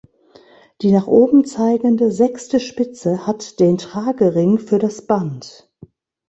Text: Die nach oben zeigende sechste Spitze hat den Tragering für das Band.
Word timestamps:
Die 0.81 0.91
nach 0.91 1.05
oben 1.05 1.45
zeigende 1.45 2.11
sechste 2.11 2.59
Spitze 2.59 3.27
hat 3.27 3.59
den 3.59 3.77
Tragering 3.77 4.57
für 4.57 4.79
das 4.79 5.05
Band. 5.05 5.71